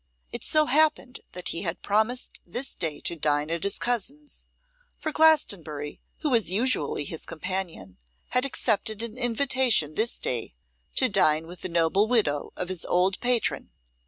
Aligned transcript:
It 0.31 0.41
so 0.43 0.65
happened 0.65 1.19
that 1.33 1.49
he 1.49 1.61
had 1.61 1.83
promised 1.83 2.39
this 2.43 2.73
day 2.73 3.01
to 3.01 3.15
dine 3.15 3.51
at 3.51 3.61
his 3.61 3.77
cousin's; 3.77 4.47
for 4.97 5.11
Glastonbury, 5.11 6.01
who 6.21 6.31
was 6.31 6.49
usually 6.49 7.05
his 7.05 7.23
companion, 7.23 7.99
had 8.29 8.43
accepted 8.43 9.03
an 9.03 9.15
invitation 9.15 9.93
this 9.93 10.17
day 10.17 10.55
to 10.95 11.07
dine 11.07 11.45
with 11.45 11.61
the 11.61 11.69
noble 11.69 12.07
widow 12.07 12.51
of 12.55 12.67
his 12.69 12.83
old 12.85 13.19
patron. 13.19 13.69